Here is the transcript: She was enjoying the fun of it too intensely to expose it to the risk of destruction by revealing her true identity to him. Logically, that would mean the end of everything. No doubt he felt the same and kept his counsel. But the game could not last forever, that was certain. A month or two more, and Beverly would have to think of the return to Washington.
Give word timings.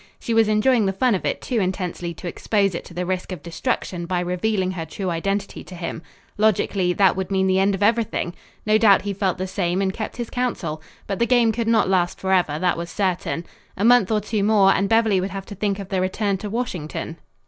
She 0.19 0.33
was 0.33 0.47
enjoying 0.47 0.87
the 0.87 0.93
fun 0.93 1.13
of 1.13 1.25
it 1.27 1.41
too 1.43 1.59
intensely 1.59 2.11
to 2.15 2.27
expose 2.27 2.73
it 2.73 2.83
to 2.85 2.93
the 2.95 3.05
risk 3.05 3.31
of 3.31 3.43
destruction 3.43 4.07
by 4.07 4.19
revealing 4.21 4.71
her 4.71 4.83
true 4.83 5.11
identity 5.11 5.63
to 5.65 5.75
him. 5.75 6.01
Logically, 6.39 6.91
that 6.91 7.15
would 7.15 7.29
mean 7.29 7.45
the 7.45 7.59
end 7.59 7.75
of 7.75 7.83
everything. 7.83 8.33
No 8.65 8.79
doubt 8.79 9.03
he 9.03 9.13
felt 9.13 9.37
the 9.37 9.45
same 9.45 9.79
and 9.79 9.93
kept 9.93 10.17
his 10.17 10.31
counsel. 10.31 10.81
But 11.05 11.19
the 11.19 11.27
game 11.27 11.51
could 11.51 11.67
not 11.67 11.87
last 11.87 12.19
forever, 12.19 12.57
that 12.57 12.77
was 12.79 12.89
certain. 12.89 13.45
A 13.77 13.85
month 13.85 14.11
or 14.11 14.21
two 14.21 14.43
more, 14.43 14.73
and 14.73 14.89
Beverly 14.89 15.21
would 15.21 15.29
have 15.29 15.45
to 15.45 15.53
think 15.55 15.77
of 15.77 15.89
the 15.89 16.01
return 16.01 16.37
to 16.37 16.49
Washington. 16.49 17.17